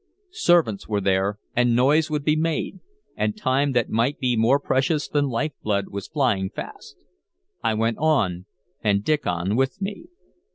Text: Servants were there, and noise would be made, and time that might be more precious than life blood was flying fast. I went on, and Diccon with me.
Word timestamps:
Servants 0.33 0.87
were 0.87 0.99
there, 0.99 1.37
and 1.55 1.75
noise 1.75 2.09
would 2.09 2.23
be 2.23 2.35
made, 2.35 2.79
and 3.15 3.37
time 3.37 3.73
that 3.73 3.91
might 3.91 4.17
be 4.17 4.35
more 4.35 4.59
precious 4.59 5.07
than 5.07 5.27
life 5.29 5.51
blood 5.61 5.89
was 5.89 6.07
flying 6.07 6.49
fast. 6.49 6.95
I 7.63 7.75
went 7.75 7.99
on, 7.99 8.47
and 8.83 9.03
Diccon 9.03 9.55
with 9.55 9.79
me. 9.79 10.07